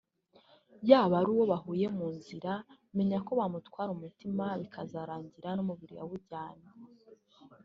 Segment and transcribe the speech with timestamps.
[0.89, 2.51] yaba ari uwo bahuye mu nzira
[2.95, 6.67] menya ko yamutwara umutima bikazarangira n´umubiri awujyanye